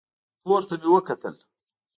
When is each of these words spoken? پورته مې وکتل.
پورته 0.41 0.75
مې 0.81 0.87
وکتل. 0.91 1.35